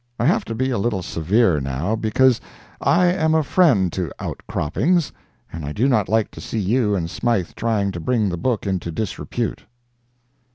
[0.19, 2.41] I have to be a little severe, now, because
[2.81, 5.11] I am a friend to "Outcroppings,"
[5.53, 8.65] and I do not like to see you and Smythe trying to bring the book
[8.65, 9.63] into disrepute.